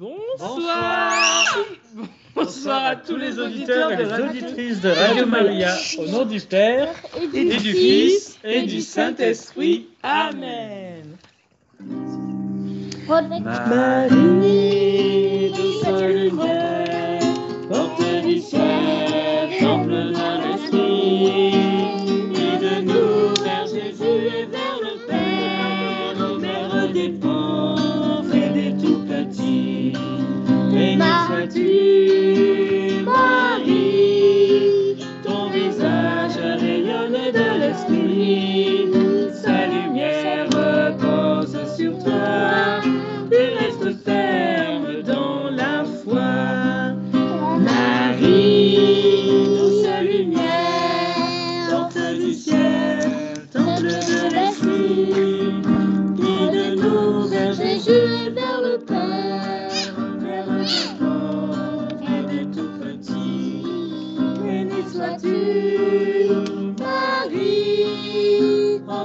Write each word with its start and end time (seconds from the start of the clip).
Bonsoir. 0.00 1.44
Bonsoir 2.34 2.84
à 2.86 2.96
tous 2.96 3.16
les 3.16 3.38
auditeurs 3.38 3.92
et 3.92 3.96
les 3.96 4.10
auditrices 4.10 4.80
de 4.80 4.88
Radio 4.88 5.26
Maria, 5.26 5.76
au 5.98 6.06
nom 6.06 6.24
du 6.24 6.40
Père 6.40 6.88
et 7.34 7.56
du 7.58 7.72
Fils 7.74 8.38
et 8.42 8.62
du 8.62 8.80
Saint-Esprit. 8.80 9.88
Amen. 10.02 11.04
Marie, 13.08 14.10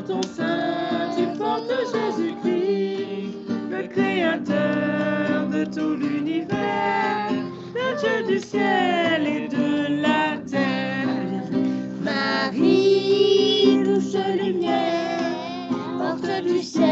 ton 0.07 0.21
sein 0.21 1.09
tu 1.15 1.25
portes 1.37 1.71
Jésus-Christ, 1.93 3.33
le 3.71 3.87
Créateur 3.87 5.47
de 5.47 5.65
tout 5.65 5.95
l'univers, 5.95 7.31
le 7.73 7.99
Dieu 7.99 8.33
du 8.33 8.39
ciel 8.39 9.25
et 9.25 9.47
de 9.47 10.01
la 10.01 10.37
terre. 10.49 11.07
Marie, 12.03 13.81
douce 13.83 14.15
lumière, 14.37 15.69
porte 15.97 16.43
du 16.43 16.61
ciel, 16.61 16.85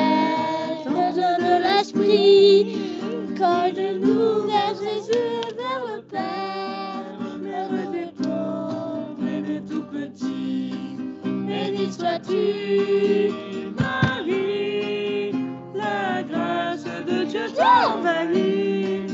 de 0.85 1.63
l'esprit, 1.63 2.77
guide-nous 3.35 4.47
vers 4.47 4.73
Jésus 4.81 5.53
vers 5.57 5.83
le 5.95 6.01
Père, 6.01 6.82
sois-tu, 11.91 13.31
Marie, 13.79 15.31
la 15.73 16.23
grâce 16.23 16.83
de 16.83 17.23
Dieu 17.25 17.45
t'envahit. 17.55 19.07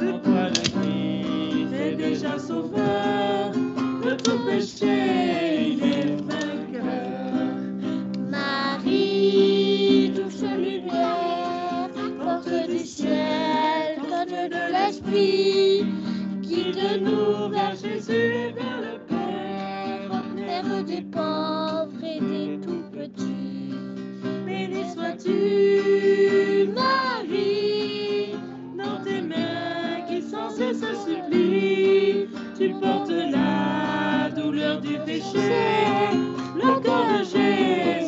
De 0.00 0.12
toi 0.18 0.48
le 0.48 0.62
Christ 0.74 1.72
est 1.74 1.96
déjà 1.96 2.38
sauveur, 2.38 3.52
de 4.04 4.14
tout 4.14 4.38
péché 4.46 5.72
il 5.72 5.82
est 5.82 6.16
vainqueur. 6.22 7.56
Marie, 8.30 10.12
douce 10.14 10.42
lumière, 10.42 11.88
porte 12.22 12.68
du 12.68 12.78
ciel, 12.78 13.98
porte 14.08 14.28
de 14.28 14.72
l'esprit, 14.72 15.84
guide-nous 16.42 17.48
vers 17.50 17.74
Jésus 17.74 18.52
vers 18.54 18.80
le 18.80 18.98
Père, 19.06 20.22
Mère 20.34 20.84
des 20.84 21.02
des 22.20 22.58
tout 22.64 22.84
petits. 22.92 23.74
Béni 24.46 24.84
sois-tu, 24.94 26.68
Marie, 26.74 28.34
dans 28.76 29.02
tes 29.04 29.20
mains 29.20 30.02
qui 30.08 30.22
sans 30.22 30.50
cesse 30.50 30.84
supplient, 31.04 32.28
tu 32.58 32.70
portes 32.80 33.10
la 33.10 34.30
douleur 34.30 34.80
du 34.80 34.98
péché, 35.04 35.50
le 36.54 36.80
corps 36.82 37.06
de 37.18 37.24
Jésus 37.24 38.05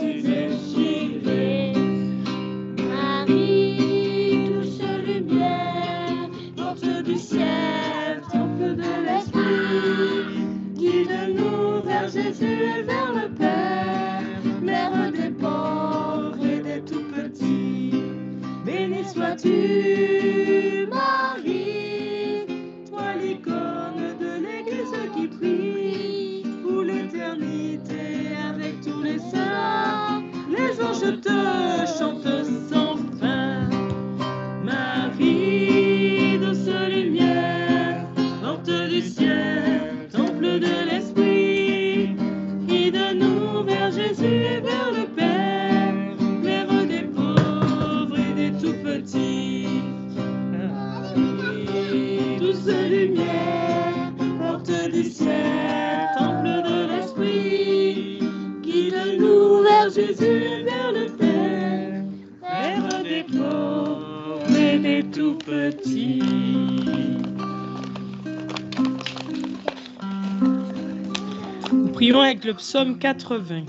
Nous 71.73 71.89
prions 71.93 72.21
avec 72.21 72.45
le 72.45 72.55
psaume 72.55 72.99
80. 72.99 73.63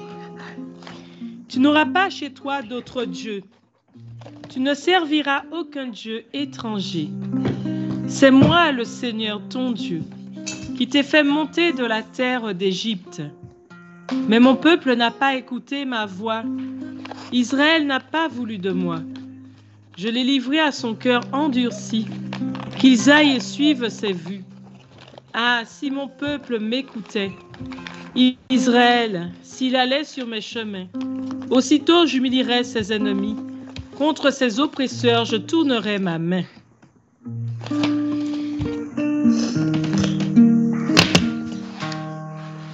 Tu 1.47 1.59
n'auras 1.59 1.85
pas 1.85 2.09
chez 2.11 2.31
toi 2.31 2.61
d'autre 2.61 3.05
Dieu. 3.05 3.41
Tu 4.49 4.59
ne 4.59 4.75
serviras 4.75 5.43
aucun 5.51 5.87
Dieu 5.87 6.25
étranger. 6.33 7.09
C'est 8.07 8.31
moi 8.31 8.71
le 8.71 8.83
Seigneur 8.83 9.41
ton 9.49 9.71
Dieu, 9.71 10.03
qui 10.77 10.87
t'ai 10.87 11.03
fait 11.03 11.23
monter 11.23 11.73
de 11.73 11.85
la 11.85 12.03
terre 12.03 12.53
d'Égypte. 12.53 13.23
Mais 14.27 14.39
mon 14.39 14.55
peuple 14.55 14.95
n'a 14.95 15.11
pas 15.11 15.35
écouté 15.35 15.85
ma 15.85 16.05
voix. 16.05 16.43
Israël 17.31 17.87
n'a 17.87 17.99
pas 17.99 18.27
voulu 18.27 18.59
de 18.59 18.71
moi. 18.71 18.99
Je 20.01 20.07
l'ai 20.07 20.23
livré 20.23 20.61
à 20.61 20.71
son 20.71 20.95
cœur 20.95 21.19
endurci, 21.33 22.05
qu'ils 22.79 23.11
aillent 23.11 23.35
et 23.35 23.39
suivent 23.41 23.89
ses 23.89 24.13
vues. 24.13 24.45
Ah, 25.33 25.63
si 25.65 25.91
mon 25.91 26.07
peuple 26.07 26.57
m'écoutait, 26.57 27.33
Israël, 28.49 29.29
s'il 29.43 29.75
allait 29.75 30.05
sur 30.05 30.25
mes 30.25 30.39
chemins, 30.39 30.87
aussitôt 31.49 32.05
j'humilierais 32.05 32.63
ses 32.63 32.93
ennemis, 32.93 33.35
contre 33.97 34.31
ses 34.31 34.61
oppresseurs 34.61 35.25
je 35.25 35.35
tournerai 35.35 35.99
ma 35.99 36.17
main. 36.17 36.45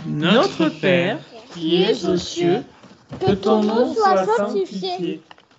Notre 0.06 0.69
Père, 0.80 1.18
qui 1.56 1.81
es 1.81 2.06
aux 2.06 2.18
cieux, 2.18 2.62
que 3.19 3.31
ton 3.31 3.63
nom 3.63 3.95
soit 3.95 4.25
sanctifié, 4.25 5.22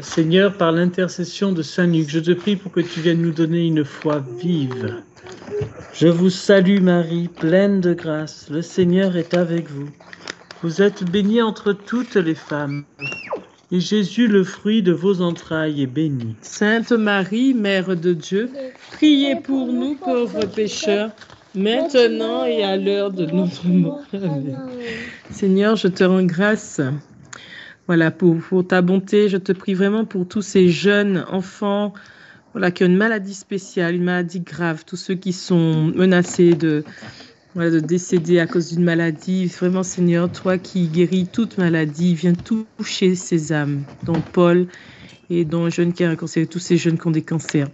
Seigneur, 0.00 0.56
par 0.56 0.70
l'intercession 0.70 1.50
de 1.52 1.62
Saint 1.62 1.88
Luc, 1.88 2.08
je 2.08 2.20
te 2.20 2.30
prie 2.32 2.54
pour 2.54 2.70
que 2.70 2.80
tu 2.80 3.00
viennes 3.00 3.22
nous 3.22 3.32
donner 3.32 3.66
une 3.66 3.84
foi 3.84 4.24
vive, 4.38 5.02
Je 5.92 6.06
vous 6.06 6.30
salue 6.30 6.80
Marie, 6.80 7.28
pleine 7.28 7.80
de 7.80 7.92
grâce, 7.92 8.48
le 8.48 8.62
Seigneur 8.62 9.16
est 9.16 9.34
avec 9.34 9.68
vous. 9.68 9.88
Vous 10.62 10.82
êtes 10.82 11.02
bénie 11.04 11.42
entre 11.42 11.72
toutes 11.72 12.14
les 12.14 12.36
femmes, 12.36 12.84
et 13.72 13.80
Jésus, 13.80 14.28
le 14.28 14.44
fruit 14.44 14.82
de 14.82 14.92
vos 14.92 15.20
entrailles, 15.20 15.82
est 15.82 15.86
béni. 15.86 16.36
Sainte 16.42 16.92
Marie, 16.92 17.52
Mère 17.52 17.96
de 17.96 18.12
Dieu, 18.12 18.50
priez 18.92 19.34
pour 19.36 19.72
nous 19.72 19.96
pauvres 19.96 20.46
pécheurs, 20.46 21.10
maintenant 21.56 22.44
et 22.44 22.62
à 22.62 22.76
l'heure 22.76 23.10
de 23.10 23.26
notre 23.26 23.66
mort. 23.66 24.02
Seigneur, 25.30 25.74
je 25.74 25.88
te 25.88 26.04
rends 26.04 26.22
grâce. 26.22 26.80
Voilà, 27.88 28.10
pour, 28.10 28.66
ta 28.66 28.80
bonté, 28.80 29.28
je 29.28 29.36
te 29.36 29.52
prie 29.52 29.74
vraiment 29.74 30.04
pour 30.04 30.26
tous 30.26 30.42
ces 30.42 30.68
jeunes 30.68 31.24
enfants 31.30 31.92
voilà, 32.52 32.70
qui 32.70 32.84
ont 32.84 32.86
une 32.86 32.96
maladie 32.96 33.34
spéciale, 33.34 33.96
une 33.96 34.04
maladie 34.04 34.40
grave, 34.40 34.84
tous 34.86 34.96
ceux 34.96 35.14
qui 35.14 35.32
sont 35.32 35.86
menacés 35.96 36.54
de, 36.54 36.84
de 37.56 37.80
décéder 37.80 38.38
à 38.38 38.46
cause 38.46 38.72
d'une 38.72 38.84
maladie. 38.84 39.46
Vraiment, 39.46 39.82
Seigneur, 39.82 40.30
toi 40.30 40.58
qui 40.58 40.86
guéris 40.88 41.26
toute 41.26 41.58
maladie, 41.58 42.14
viens 42.14 42.34
toucher 42.34 43.14
ces 43.14 43.52
âmes, 43.52 43.82
dont 44.04 44.20
Paul 44.32 44.66
et 45.30 45.44
dont 45.44 45.64
un 45.64 45.70
jeune 45.70 45.92
qui 45.92 46.04
a 46.04 46.10
un 46.10 46.16
cancer, 46.16 46.46
tous 46.46 46.58
ces 46.58 46.76
jeunes 46.76 46.98
qui 46.98 47.06
ont 47.06 47.12
des 47.12 47.22
cancers. 47.22 47.68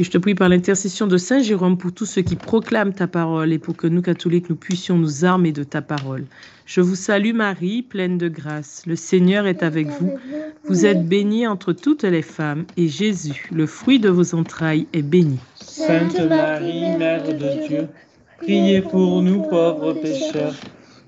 Et 0.00 0.04
je 0.04 0.10
te 0.10 0.18
prie 0.18 0.36
par 0.36 0.48
l'intercession 0.48 1.08
de 1.08 1.16
Saint 1.16 1.40
Jérôme 1.40 1.76
pour 1.76 1.92
tous 1.92 2.06
ceux 2.06 2.22
qui 2.22 2.36
proclament 2.36 2.92
ta 2.92 3.08
parole 3.08 3.52
et 3.52 3.58
pour 3.58 3.76
que 3.76 3.88
nous, 3.88 4.00
catholiques, 4.00 4.48
nous 4.48 4.54
puissions 4.54 4.96
nous 4.96 5.24
armer 5.24 5.50
de 5.50 5.64
ta 5.64 5.82
parole. 5.82 6.24
Je 6.66 6.80
vous 6.80 6.94
salue 6.94 7.34
Marie, 7.34 7.82
pleine 7.82 8.16
de 8.16 8.28
grâce. 8.28 8.84
Le 8.86 8.94
Seigneur 8.94 9.48
est 9.48 9.64
avec 9.64 9.88
vous. 9.88 10.16
Vous 10.64 10.86
êtes 10.86 11.04
bénie 11.04 11.48
entre 11.48 11.72
toutes 11.72 12.04
les 12.04 12.22
femmes 12.22 12.64
et 12.76 12.86
Jésus, 12.86 13.48
le 13.50 13.66
fruit 13.66 13.98
de 13.98 14.08
vos 14.08 14.36
entrailles, 14.36 14.86
est 14.92 15.02
béni. 15.02 15.38
Sainte 15.56 16.20
Marie, 16.28 16.96
Mère 16.96 17.24
de 17.26 17.66
Dieu, 17.66 17.88
priez 18.36 18.82
pour 18.82 19.20
nous 19.20 19.42
pauvres 19.42 19.94
pécheurs, 19.94 20.54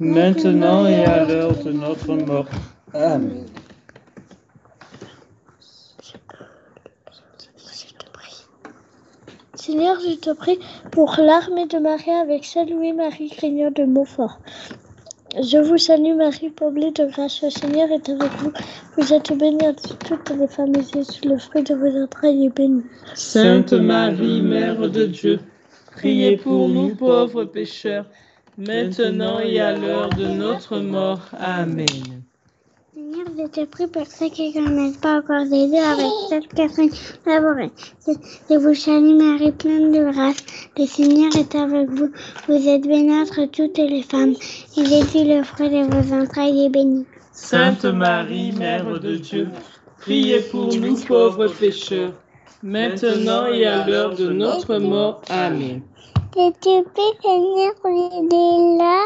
maintenant 0.00 0.87
et 0.88 1.04
à 1.04 1.25
l'heure 1.25 1.62
de 1.62 1.70
notre 1.70 2.14
mort. 2.14 2.48
Amen. 2.92 3.44
Seigneur, 9.70 10.00
je 10.00 10.17
te 10.17 10.31
prie 10.31 10.58
pour 10.90 11.14
l'armée 11.19 11.67
de 11.67 11.78
Marie 11.78 12.11
avec 12.11 12.44
Saint-Louis-Marie 12.44 13.28
Grignon 13.28 13.70
de 13.70 13.84
Montfort. 13.84 14.40
Je 15.40 15.58
vous 15.58 15.78
salue 15.78 16.17
Marie, 16.17 16.52
comblée 16.58 16.90
de 16.90 17.05
grâce, 17.05 17.40
le 17.43 17.50
Seigneur 17.50 17.88
est 17.93 18.08
avec 18.08 18.32
vous. 18.38 18.52
Vous 18.96 19.12
êtes 19.12 19.32
bénie 19.38 19.69
entre 19.69 19.96
toutes 19.99 20.28
les 20.31 20.49
femmes 20.49 20.75
et 20.75 20.82
Jésus, 20.82 21.20
le 21.25 21.38
fruit 21.38 21.62
de 21.62 21.75
vos 21.76 22.02
entrailles, 22.02 22.46
est 22.46 22.56
béni. 22.56 22.82
Sainte 23.14 23.72
Marie, 23.72 24.43
Mère 24.43 24.90
de 24.90 25.06
Dieu, 25.06 25.38
priez 25.93 26.37
pour 26.37 26.69
nous 26.69 26.96
pauvres 26.96 27.44
pécheurs, 27.44 28.06
maintenant 28.58 29.38
et 29.38 29.61
à 29.61 29.76
l'heure 29.76 30.11
de 30.11 30.26
notre 30.26 30.81
mort. 30.81 31.28
Amen. 31.38 32.19
Je 33.12 33.47
te 33.49 33.65
prie 33.65 33.89
pour 33.89 34.07
ceux 34.07 34.29
qui 34.29 34.51
ne 34.51 34.65
connaissent 34.65 34.97
pas 34.99 35.19
encore 35.19 35.45
Jésus 35.45 35.77
avec 35.77 36.07
cette 36.29 36.49
personne 36.55 36.91
laborée. 37.27 37.71
Je, 38.07 38.12
je 38.49 38.55
vous 38.55 38.75
salue 38.75 39.17
Marie, 39.17 39.51
pleine 39.51 39.91
de 39.91 40.12
grâce. 40.12 40.37
Le 40.79 40.87
Seigneur 40.87 41.35
est 41.37 41.55
avec 41.57 41.89
vous. 41.91 42.11
Vous 42.47 42.69
êtes 42.69 42.83
bénie 42.83 43.12
entre 43.12 43.47
toutes 43.47 43.79
les 43.79 44.03
femmes. 44.03 44.35
Et 44.77 44.85
Jésus, 44.85 45.25
le 45.25 45.43
fruit 45.43 45.71
de 45.71 45.83
vos 45.91 46.15
entrailles, 46.15 46.67
est 46.67 46.69
béni. 46.69 47.05
Sainte 47.33 47.85
Marie, 47.85 48.53
Mère 48.53 49.01
de 49.01 49.17
Dieu, 49.17 49.49
priez 49.99 50.41
pour 50.41 50.73
nous 50.73 50.95
pauvres 50.97 51.49
pécheurs, 51.49 52.12
maintenant 52.62 53.47
et 53.47 53.67
à 53.67 53.87
l'heure 53.87 54.15
de 54.15 54.31
notre 54.31 54.77
mort. 54.79 55.23
Amen. 55.31 55.83
Seigneur, 56.33 57.75
là? 58.79 59.05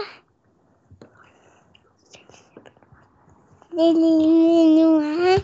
Délivrez-nous, 3.77 5.01
hein. 5.03 5.37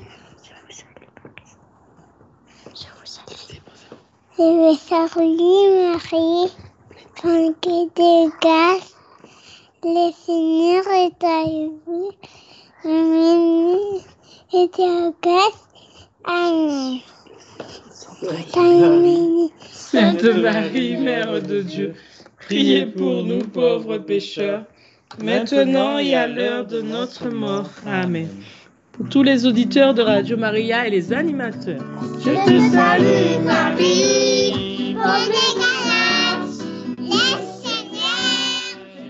Je 2.75 2.87
vous 2.97 3.07
salue. 3.07 3.59
Je 4.39 4.45
vous 4.45 4.77
salue, 4.77 5.69
Marie, 5.91 6.53
tranquille 7.17 7.91
de 7.97 8.31
grâce. 8.41 8.95
Le 9.83 10.13
Seigneur 10.13 10.87
est 10.89 11.25
avec 11.25 11.71
vous. 11.87 12.11
Amen. 12.85 13.79
Et 14.53 14.67
de 14.69 15.13
grâce. 15.21 15.69
Amen. 16.25 17.01
Sainte 19.71 20.23
Marie, 20.25 20.97
Mère 20.99 21.43
de 21.43 21.63
Dieu, 21.63 21.95
priez 22.39 22.87
pour 22.87 23.25
nous 23.25 23.41
pauvres 23.41 23.99
pécheurs, 23.99 24.65
maintenant 25.19 25.99
et 25.99 26.15
à 26.15 26.27
l'heure 26.27 26.67
de 26.67 26.81
notre 26.81 27.29
mort. 27.31 27.71
Amen. 27.87 28.29
Pour 28.93 29.09
tous 29.09 29.23
les 29.23 29.47
auditeurs 29.47 29.95
de 29.95 30.03
Radio 30.03 30.37
Maria 30.37 30.87
et 30.87 30.91
les 30.91 31.13
animateurs, 31.13 31.83
Je 32.25 32.31
te 32.31 32.73
salue, 32.73 33.45
Marie, 33.45 34.95
comblée 34.95 35.55
de 35.57 35.71
grâce. 35.85 36.59
Le 36.99 37.21
Seigneur 37.63 38.21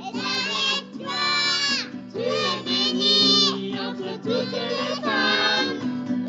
est 0.00 0.16
avec 0.16 0.82
toi. 0.98 1.20
Tu 2.14 2.20
es 2.20 2.58
bénie 2.64 3.74
entre 3.78 4.10
toutes 4.22 4.52
les 4.52 5.02
femmes. 5.02 5.72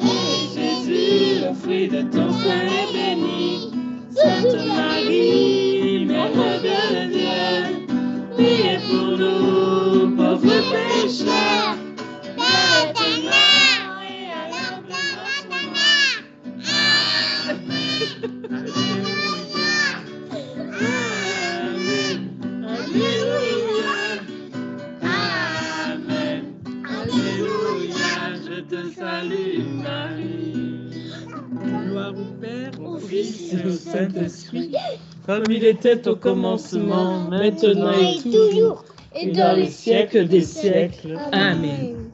Et 0.02 0.40
Jésus, 0.56 1.46
le 1.48 1.54
fruit 1.54 1.88
de 1.88 2.02
ton 2.02 2.32
sein 2.32 2.66
est 2.66 2.92
béni. 2.94 3.72
Sainte 4.16 4.68
Marie, 4.68 5.71
Père, 32.42 32.72
au 32.84 32.98
Fils 32.98 33.54
et 33.54 33.68
au 33.68 33.72
Saint-Esprit, 33.72 34.72
comme 35.28 35.44
il 35.50 35.64
était 35.64 36.08
au 36.08 36.16
commencement, 36.16 37.20
maintenant 37.30 37.94
et 37.94 38.18
toujours, 38.18 38.84
et 39.16 39.32
dans 39.32 39.56
les 39.56 39.70
siècles 39.70 40.27
des 40.27 40.42
siècles. 40.42 41.20
Amen. 41.32 42.10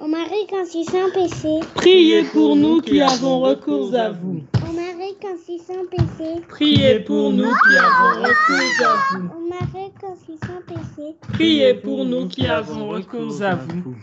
Ô 0.00 0.08
Marie, 0.08 0.46
conçue 0.48 0.82
sans 0.82 1.10
péché. 1.12 1.60
Priez 1.74 2.24
pour 2.24 2.56
nous 2.56 2.80
qui 2.80 3.00
avons 3.00 3.40
recours 3.40 3.94
à 3.94 4.10
vous. 4.10 4.40
Ô 4.68 4.72
Marie, 4.72 5.14
conçue 5.20 5.62
sans 5.64 5.86
péché. 5.86 6.40
Priez 6.48 7.00
pour 7.00 7.32
nous 7.32 7.52
qui 7.52 7.76
avons 7.78 8.22
recours 8.22 8.86
à 8.86 8.94
vous. 9.12 9.26
Ô 9.26 9.48
Marie, 9.48 9.92
conçue 10.00 10.38
sans 10.42 10.60
péché. 10.66 11.14
Priez 11.32 11.74
pour 11.74 12.04
nous 12.04 12.26
qui 12.26 12.46
avons 12.46 12.88
recours 12.88 13.42
à 13.42 13.54
vous. 13.54 13.94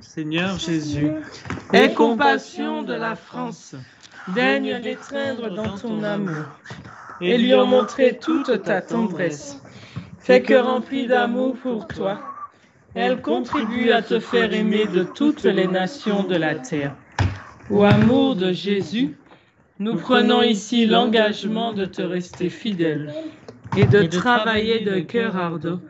Seigneur 0.00 0.58
Jésus, 0.58 1.10
Aie 1.72 1.92
compassion 1.94 2.82
de 2.82 2.94
la 2.94 3.16
France. 3.16 3.74
Daigne 4.34 4.80
l'étreindre 4.82 5.50
dans 5.50 5.76
ton 5.76 6.02
amour 6.02 6.44
et 7.20 7.38
lui 7.38 7.54
en 7.54 7.66
montrer 7.66 8.18
toute 8.18 8.62
ta 8.62 8.80
tendresse. 8.80 9.60
Fais 10.18 10.42
que 10.42 10.54
remplie 10.54 11.06
d'amour 11.06 11.56
pour 11.62 11.86
toi, 11.86 12.20
elle 12.94 13.20
contribue 13.20 13.90
à 13.90 14.02
te 14.02 14.18
faire 14.18 14.52
aimer 14.52 14.86
de 14.86 15.04
toutes 15.04 15.44
les 15.44 15.66
nations 15.66 16.24
de 16.24 16.36
la 16.36 16.54
terre. 16.54 16.94
Au 17.70 17.84
amour 17.84 18.36
de 18.36 18.52
Jésus, 18.52 19.16
nous 19.78 19.96
prenons 19.96 20.42
ici 20.42 20.86
l'engagement 20.86 21.72
de 21.72 21.84
te 21.84 22.02
rester 22.02 22.50
fidèle 22.50 23.12
et 23.76 23.86
de 23.86 24.02
travailler 24.02 24.80
de 24.80 25.00
cœur 25.00 25.36
ardent 25.36 25.80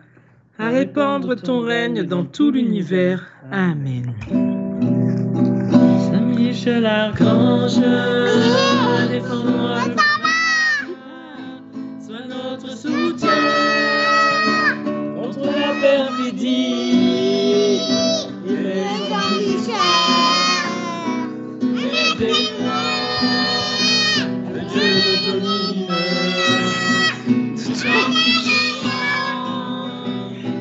à 0.58 0.68
répandre 0.68 1.34
ton 1.36 1.60
règne 1.60 2.02
dans 2.02 2.24
tout 2.24 2.50
l'univers. 2.50 3.26
Amen. 3.50 4.14
Saint 6.60 6.72
Michel 6.72 6.86
Archange, 6.86 7.80
défends-moi. 9.08 9.78
Sois 12.06 12.26
notre 12.28 12.70
soutien 12.76 13.30
contre 15.16 15.46
la 15.46 15.72
perfidie. 15.80 17.80
Et 18.46 18.50
les 18.50 18.84
les 21.62 22.14
démons, 22.18 22.92
le 24.52 24.60
Dieu 24.68 24.88
le 25.06 25.14
domine. 25.32 25.88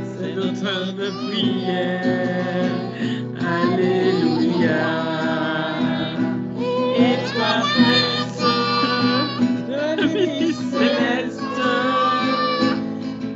C'est 0.05 0.33
notre 0.33 0.63
heure 0.65 0.93
de 0.93 1.07
prière. 1.27 2.28
céleste, 10.71 11.61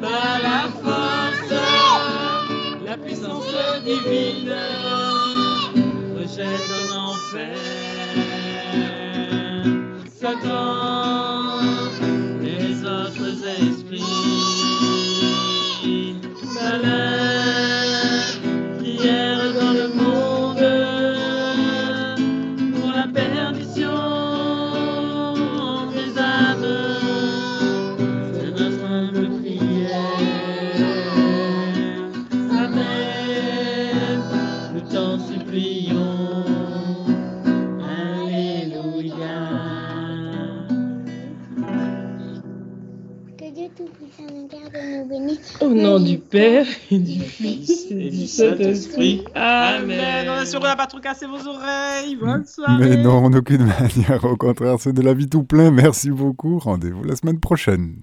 par 0.01 0.39
la 0.41 0.61
force, 0.83 1.53
la 2.85 2.97
puissance 2.97 3.55
divine, 3.85 4.55
rejette 6.17 6.69
en 6.91 7.11
enfer 7.11 7.57
Satan, 10.19 11.59
les 12.41 12.83
autres 12.85 13.43
esprits, 13.59 14.03
Au 45.63 45.73
nom 45.73 45.99
du 45.99 46.17
Père 46.17 46.65
et 46.91 46.99
du 46.99 47.19
Fils 47.21 47.87
et 47.89 48.09
du 48.09 48.27
Saint-Esprit. 48.27 49.23
Amen. 49.33 49.91
Amen. 49.91 50.27
On 50.29 50.33
assure, 50.33 50.59
on 50.59 50.63
n'a 50.63 50.75
pas 50.75 50.87
trop 50.87 50.99
cassé 50.99 51.25
vos 51.25 51.47
oreilles. 51.47 52.17
Bonne 52.17 52.45
soirée. 52.45 52.89
Mais 52.89 52.97
non, 53.01 53.23
en 53.25 53.33
aucune 53.33 53.65
manière. 53.79 54.23
Au 54.25 54.35
contraire, 54.35 54.75
c'est 54.79 54.93
de 54.93 55.01
la 55.01 55.13
vie 55.13 55.29
tout 55.29 55.43
plein. 55.43 55.71
Merci 55.71 56.09
beaucoup. 56.09 56.59
Rendez-vous 56.59 57.03
la 57.03 57.15
semaine 57.15 57.39
prochaine. 57.39 57.95